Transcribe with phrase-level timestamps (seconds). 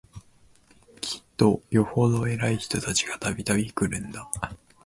[0.99, 4.27] きっとよほど偉い人たちが、度々来るんだ